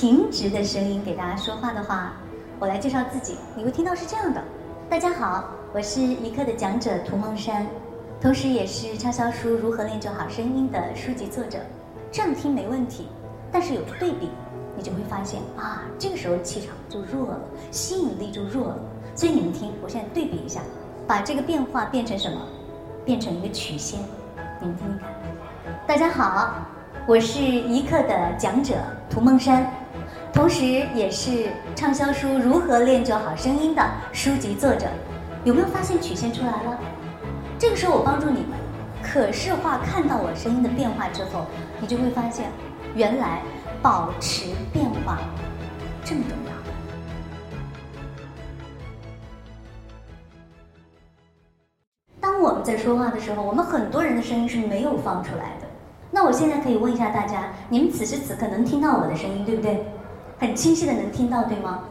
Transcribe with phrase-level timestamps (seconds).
[0.00, 2.14] 平直的声音给大家说话的话，
[2.58, 4.42] 我来介绍自己，你会听到是这样的：
[4.88, 7.66] 大家好，我是一课的讲者涂梦山，
[8.18, 11.58] 同时也是畅销书《如何练就好声音》的书籍作者。
[12.10, 13.06] 这样听没问题，
[13.52, 14.30] 但是有个对比，
[14.76, 17.40] 你就会发现啊，这个时候气场就弱了，
[17.70, 18.78] 吸引力就弱了。
[19.14, 20.62] 所以你们听，我现在对比一下，
[21.06, 22.40] 把这个变化变成什么？
[23.04, 24.00] 变成一个曲线，
[24.58, 25.08] 你们听听看。
[25.86, 26.54] 大家好，
[27.06, 28.74] 我是一课的讲者
[29.10, 29.70] 涂梦山，
[30.32, 30.64] 同时
[30.94, 34.86] 也是畅销书《如何练就好声音》的书籍作者。
[35.44, 36.78] 有没有发现曲线出来了？
[37.58, 38.58] 这个时候我帮助你们
[39.02, 41.44] 可视化看到我声音的变化之后，
[41.80, 42.50] 你就会发现，
[42.94, 43.42] 原来
[43.82, 45.18] 保持变化
[46.02, 46.52] 这么重要。
[52.20, 55.66] 当我们在说话的时候，我们很多人的声音是没有放出来的。
[56.10, 59.84] 那我现在可以问一下大家，你们此时此刻能听到我的声音，对不对？
[60.42, 61.84] 很清晰的能听到，对吗？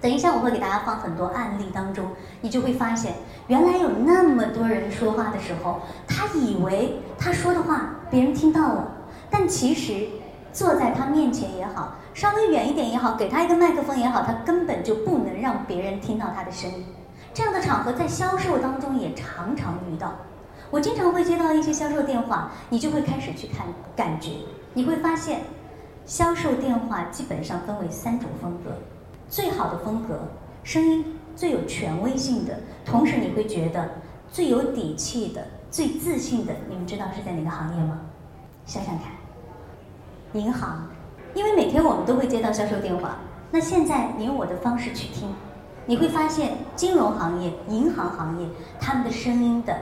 [0.00, 2.06] 等一下我会给大家放很多案例当中，
[2.40, 3.14] 你就会发现，
[3.48, 8.92] 原来有那么多人说话的时候，他以为他说的话别人听到了，
[9.28, 10.06] 但其实
[10.52, 16.86] 坐在他面前也好，稍微远一点也好，给他一个麦克风也好，他根本就不能让别人听到他的声音。
[17.34, 20.12] 这样的场合在销售当中也常常遇到，
[20.70, 24.30] 我经常会接到一些销售电话，你就会开始去看感觉，
[24.74, 25.40] 你会发现，
[26.06, 28.70] 销售电话基本上分为三种风格，
[29.28, 30.20] 最好的风格，
[30.62, 31.04] 声音
[31.34, 33.90] 最有权威性的，同时你会觉得
[34.30, 38.02] 最有底气的、最自信的，你们知道是在哪个行业吗？
[38.64, 39.06] 想想看，
[40.40, 40.86] 银行，
[41.34, 43.16] 因为每天我们都会接到销售电话，
[43.50, 45.28] 那现在你用我的方式去听。
[45.88, 48.48] 你会发现，金融行业、银行行业，
[48.80, 49.76] 他们的声音的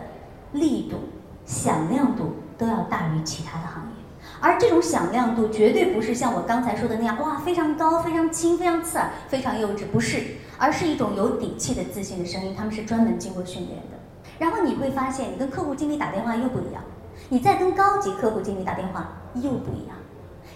[0.53, 0.97] 力度、
[1.45, 4.04] 响亮度都要大于其他的行业。
[4.41, 10.23] 而这种响亮度绝对不是像我刚才说的那样，哇，非常高、非常轻、非常刺耳、非常幼稚，不是，
[10.59, 12.55] 而是一种有底气的自信的声音。
[12.57, 13.99] 他们是专门经过训练的。
[14.39, 16.83] 然后你会发现，你跟客户经理打电话又不一样，
[17.29, 19.97] 你再跟高级客户经理打电话又不一样，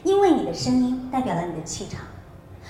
[0.02, 2.00] 因为你的声音代表了你的气场。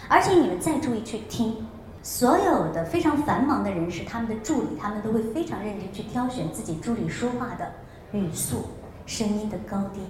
[0.09, 1.67] 而且你们再注意去听。
[2.01, 7.71] 所有的非常繁忙的人士，他们的助理，他们都会非常认真去挑选自己助理说话的
[8.13, 8.65] 语速、
[9.05, 10.01] 声音的高低。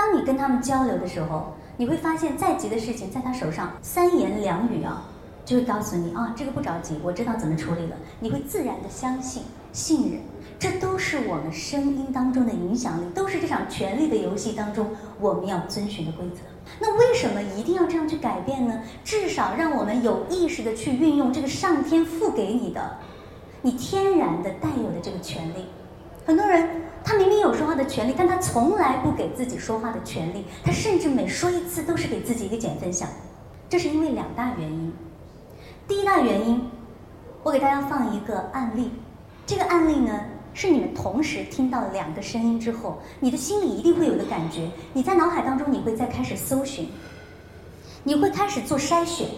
[0.00, 5.04] 当你跟他们交流的时候，你会发现再急的事情，在他手上三言两语啊，
[5.44, 7.96] 就会告诉你啊，这个不着急，我知道怎么处理了。
[8.18, 9.42] 你会自然的相信、
[9.74, 10.22] 信任，
[10.58, 14.86] 这都是我们声音当中的影响力，都是这场权力的游戏当中
[15.20, 16.36] 我们要遵循的规则。
[16.80, 18.80] 那为什么一定要这样去改变呢？
[19.04, 22.96] 至少让我们有意识的去运用这个上天赋给你的、
[23.60, 25.66] 你天然的带有的这个权利。
[26.24, 26.68] 很多人
[27.04, 33.08] 他明明有说话的权利，但他从来不给自己说话的权利，他甚至每说一次都是给自己一个减分项。
[33.68, 34.92] 这是因为两大原因。
[35.86, 36.70] 第一大原因，
[37.42, 38.92] 我给大家放一个案例。
[39.46, 40.20] 这个案例呢？
[40.52, 44.68] 是你们同时听到两个声音之后，你的心里一定会有个感觉。
[44.92, 46.88] 你在脑海当中，你会再开始搜寻，
[48.02, 49.28] 你会开始做筛选。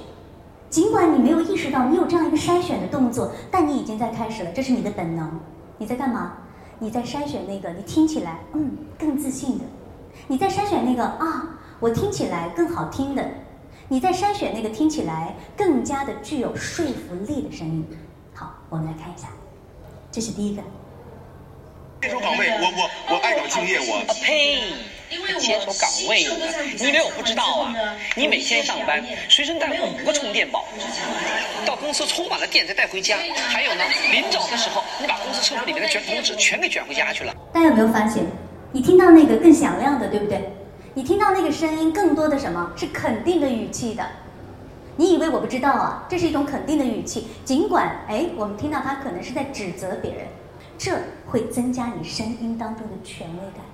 [0.70, 5.38] 尽管你没有意识到你有这样一个筛选的动作，但你已经在开始了，这是你的本能。
[5.76, 6.32] 你在干嘛？
[6.78, 9.64] 你在筛选那个你听起来嗯更自信的，
[10.26, 13.24] 你在筛选那个啊我听起来更好听的，
[13.88, 17.86] 你在筛选那个听起来更加的具有说服力的声音。
[18.34, 19.28] 好，我们来看一下，
[20.10, 20.62] 这是第一个。
[22.00, 24.04] 这首岗位，我我我爱岗敬业，我
[25.18, 25.38] 呸！
[25.40, 26.46] 接手岗位呢？
[26.78, 27.74] 你以为我不知道啊？
[28.16, 30.64] 你每天上班随身带五个充电宝，
[31.66, 33.16] 到公司充满了电再带回家。
[33.48, 37.34] 还有呢，临走的时候，你把公司厕所里面的卷筒纸全给卷回家去了。
[37.52, 38.24] 大家有没有发现，
[38.72, 40.52] 你听到那个更响亮的，对不对？
[40.94, 44.06] 你听到那个声音更多的什么是肯定的语气的？
[44.96, 46.06] 你以为我不知道啊？
[46.08, 50.26] 这是一种肯定的语气，尽管哎，我们听到他可能是在指责别人。
[50.78, 53.64] 这会增加你声音当中的权威感，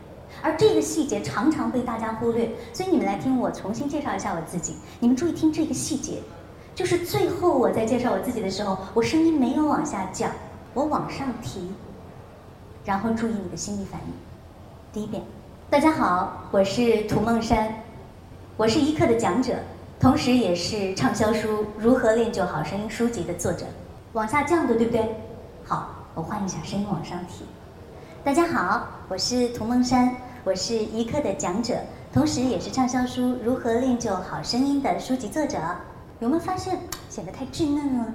[0.42, 2.50] 而这个细节常常被大家忽略。
[2.72, 4.76] 所以你们来听我重新介绍一下我自己。
[5.00, 6.22] 你们注意听这个细节，
[6.74, 10.30] 就是最后我在介绍我自己的时候，我声音没有往下降，
[10.74, 11.70] 我往上提。
[12.84, 14.12] 然后注意你的心理反应。
[14.92, 15.22] 第一遍，
[15.68, 17.74] 大家好，我是涂梦山，
[18.56, 19.54] 我是一课的讲者，
[20.00, 23.66] 同时也是畅销书《如何练就好声音》书籍的作者。
[24.14, 25.16] 往下降的，对不对？
[25.64, 25.94] 好。
[26.14, 27.44] 我换一下声音往上提。
[28.24, 30.12] 大家好，我是涂梦山，
[30.48, 31.74] 我是一课的讲者，
[32.10, 35.58] 同时也是畅销书《如何练就好声音》的书籍作者。
[36.20, 36.78] 有没有发现
[37.10, 38.06] 显得太稚嫩了？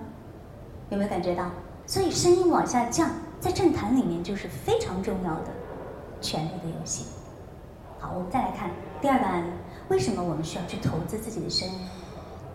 [0.89, 1.51] 有没有感觉到？
[1.85, 5.51] 所以声音往下降，在政坛里面就是非常重要的
[6.21, 7.05] 权力的游戏。
[7.99, 9.51] 好，我们再来看第二个案例：
[9.89, 11.75] 为什么我们需要去投资自己的声音？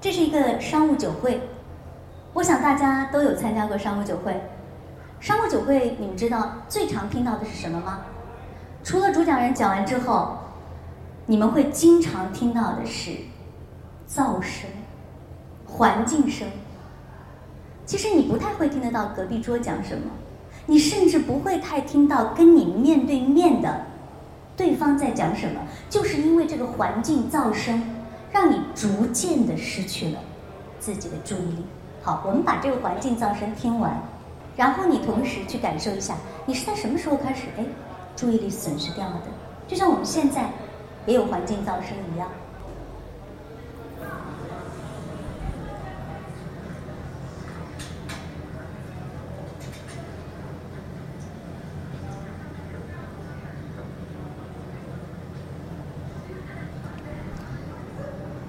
[0.00, 1.40] 这是一个商务酒会，
[2.32, 4.42] 我想大家都有参加过商务酒会。
[5.20, 8.00] 商务酒会，你们知道最常听到的是什么吗？
[8.84, 10.38] 除了主讲人讲完之后，
[11.26, 13.10] 你们会经常听到的是
[14.08, 14.70] 噪声、
[15.66, 16.48] 环境声。
[17.84, 20.10] 其实你不太会听得到隔壁桌讲什么，
[20.66, 23.86] 你甚至不会太听到跟你面对面的
[24.56, 25.60] 对方在讲什么，
[25.90, 27.82] 就是因为这个环境噪声，
[28.32, 30.20] 让你逐渐的失去了
[30.78, 31.64] 自己的注意力。
[32.02, 34.00] 好，我们把这个环境噪声听完。
[34.56, 36.14] 然后你同时去感受一下，
[36.46, 37.64] 你是在什么时候开始哎，
[38.18, 39.30] 注意力损失掉了的？
[39.68, 40.50] 就像我们现在
[41.06, 42.28] 也有环境噪声一样。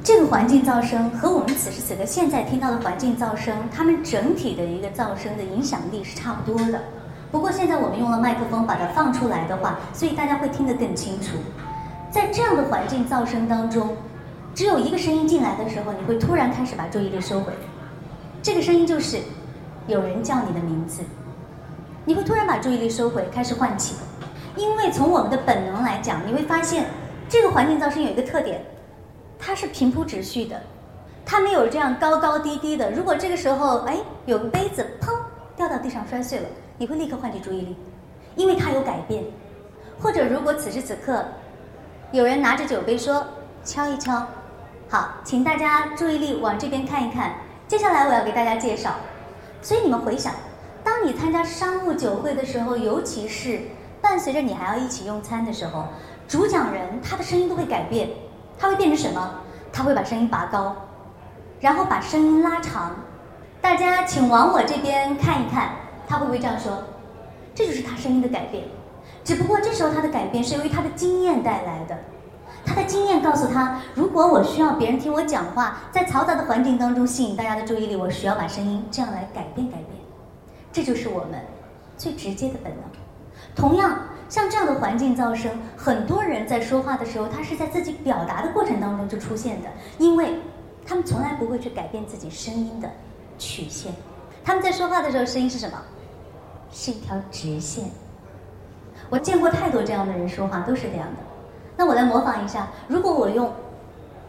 [0.03, 6.81] 这个环境噪声和我们此时此刻现在听到的环境噪声，它们整体的一个噪声的影响力是差不多的。
[7.31, 11.37] 不过现在我们用了麦克风把它放出来的话，所以大家会听得更清楚。
[12.09, 13.95] 在这样的环境噪声当中，
[14.55, 17.53] 只有一个声音进来的时候，你会突然开始把注意力收回。
[18.41, 19.19] 这个声音就是
[19.85, 21.03] 有人叫你的名字，
[22.05, 23.95] 你会突然把注意力收回，开始唤起。
[24.55, 26.85] 因为从我们的本能来讲，你会发现
[27.29, 28.65] 这个环境噪声有一个特点。
[29.37, 30.59] 它是平铺直叙的，
[31.25, 32.91] 它没有这样高高低低的。
[32.91, 35.13] 如果这个时候，哎，有个杯子砰
[35.79, 36.45] 地上摔碎了，
[36.77, 37.75] 你会立刻唤起注意力，
[38.35, 39.23] 因为它有改变。
[40.01, 41.25] 或者如果此时此刻，
[42.11, 43.25] 有人拿着酒杯说
[43.63, 44.25] 敲一敲，
[44.87, 47.33] 好，请大家注意力往这边看一看。
[47.67, 48.91] 接下来我要给大家介绍，
[49.61, 50.33] 所以你们回想，
[50.83, 53.61] 当你参加商务酒会的时候，尤其是
[54.01, 55.85] 伴随着你还要一起用餐的时候，
[56.27, 58.09] 主讲人他的声音都会改变。
[58.57, 59.35] 他会变成什么？
[59.71, 60.75] 他会把声音拔高，
[61.61, 62.95] 然后把声音拉长。
[63.61, 65.71] 大家请往我这边看一看，
[66.07, 66.83] 他会不会这样说？
[67.53, 68.63] 这就是他声音的改变。
[69.23, 71.97] 只不过这时候他的改变是由于他的经验带来的。
[72.65, 79.87] 他的经验告诉他，如果我需要别人听我讲话，在嘈杂的环境当中吸引大家的注意力，我需要把声音这样来改变改变。
[80.71, 81.39] 这就是我们
[81.97, 82.83] 最直接的本能。
[83.55, 83.99] 同样。
[84.29, 89.67] 像这样的环境噪声，很多人在说话的时候，他是在自己表达的过程当中就出现的，
[89.97, 90.35] 因为
[90.85, 92.87] 他们从来不会去改变自己声音的
[93.39, 93.91] 曲线。
[94.43, 95.81] 他们在说话的时候，声音是什么？
[96.71, 97.85] 是一条直线。
[99.09, 101.17] 我见过太多这样的人说话，都是这样的。
[101.75, 103.51] 那我来模仿一下，如果我用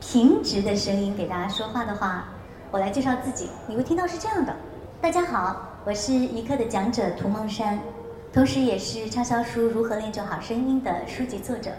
[0.01, 2.29] 平直的声音给大家说话的话，
[2.71, 4.55] 我来介绍自己，你会听到是这样的：
[5.03, 7.79] 大家好，我是一课的讲者涂梦山。
[8.33, 11.73] 同时，也是畅销书《如何练就好声音》的书籍作者。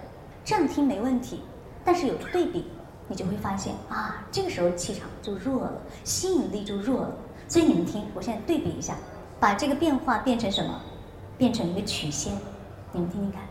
[0.44, 1.42] 这样听没问题，
[1.86, 2.70] 但是有对比，
[3.12, 5.74] 你就会发现啊，这个时候气场就弱了，
[6.06, 7.12] 吸引力就弱了。
[7.46, 8.94] 所以你们听，我现在对比一下，
[9.38, 10.80] 把这个变化变成什么？
[11.38, 12.32] 变成一个曲线。
[12.94, 13.42] 你们听听看。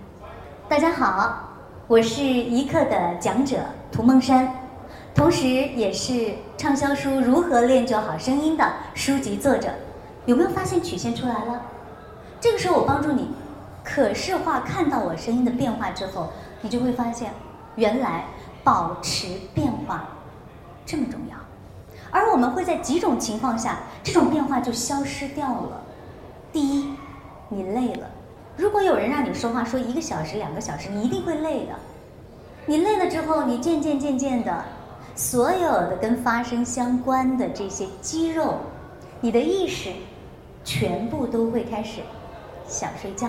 [0.67, 1.51] 大家好，
[1.87, 3.59] 我是一课的讲者
[3.93, 4.51] 涂梦山，
[5.15, 9.69] 同时也是畅销书《如何练就好声音》的书籍作者。
[10.25, 11.61] 有没有发现曲线出来了？
[12.41, 13.29] 这个时候我帮助你
[13.85, 16.31] 可视化看到我声音的变化之后，
[16.63, 17.35] 你就会发现，
[17.77, 18.25] 原来
[18.63, 20.09] 保持变化
[20.85, 21.37] 这么重要。
[22.11, 25.83] 而我们会在几种情况下，这种变化就消失掉了。
[26.53, 26.95] 第一，
[27.49, 28.07] 你累了。
[28.57, 31.75] 如果有人让你说话说一个小时、两个小时，你一定会累的。
[32.67, 34.65] 你累了之后，你渐渐渐渐的，
[35.15, 38.59] 所有的跟发声相关的这些肌肉，
[39.21, 39.91] 你的意识，
[40.65, 42.01] 全部都会开始。
[42.67, 43.29] 想睡觉，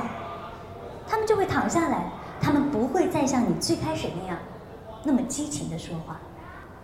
[1.08, 2.12] 他们就会躺下来，
[2.42, 4.38] 他们不会再像你最开始那样，
[5.04, 6.20] 那么激情的说话。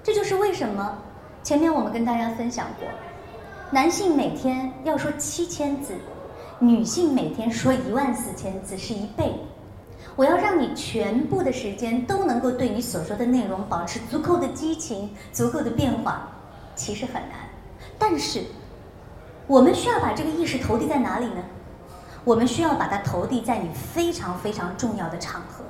[0.04, 0.98] 这就是为什么
[1.44, 2.88] 前面我们跟大家分享过，
[3.72, 5.94] 男性每天要说七千字，
[6.60, 9.34] 女性每天说一万四千字是一倍。
[10.16, 16.28] 我要让你全部的时间都能够对你所说的内容保持足够的激情、足够的变化，
[16.76, 17.34] 其实很难。
[18.00, 18.44] 但是，
[19.46, 21.44] 我们需要把这个意识投递在哪里呢？
[22.24, 25.64] 我们需要把它投递在你非常非常重要的场合，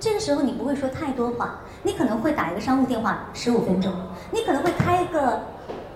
[0.00, 3.92] 这个时候你不会说太多话，你可能会打一个商务电话十五分钟，
[4.32, 5.40] 你可能会开一个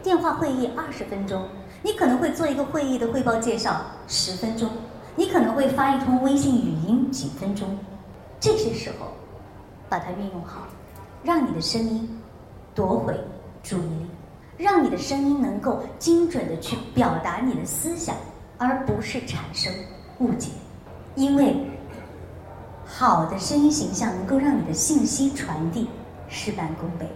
[0.03, 1.49] 电话会议二十分钟，
[1.83, 4.69] 你可能会做一个会议的汇报介绍十分钟，
[5.17, 7.67] 你可能会发一通微信语音几分钟，
[8.39, 9.09] 这些时候
[9.89, 10.69] 把它运用好，
[11.25, 12.21] 让你的声音
[12.75, 13.19] 夺回
[13.63, 14.07] 注意力，
[14.59, 18.15] 让你的声音能够精准的去表达你的思想。
[18.61, 19.73] 而不是产生
[20.19, 20.51] 误解，
[21.15, 21.55] 因为
[22.91, 25.89] 好的声音形象能够让你的信息传递
[26.27, 27.07] 事半功倍。